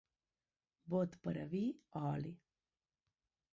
[0.93, 1.63] Bot per a vi
[2.01, 2.35] o oli.